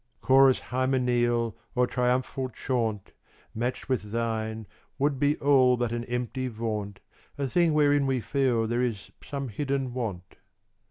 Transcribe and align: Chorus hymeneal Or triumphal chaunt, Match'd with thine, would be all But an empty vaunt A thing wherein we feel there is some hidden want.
Chorus 0.19 0.59
hymeneal 0.59 1.53
Or 1.75 1.85
triumphal 1.85 2.49
chaunt, 2.49 3.11
Match'd 3.53 3.85
with 3.85 4.11
thine, 4.11 4.65
would 4.97 5.19
be 5.19 5.37
all 5.37 5.77
But 5.77 5.91
an 5.91 6.05
empty 6.05 6.47
vaunt 6.47 7.01
A 7.37 7.45
thing 7.47 7.75
wherein 7.75 8.07
we 8.07 8.19
feel 8.19 8.65
there 8.65 8.81
is 8.81 9.11
some 9.23 9.49
hidden 9.49 9.93
want. 9.93 10.37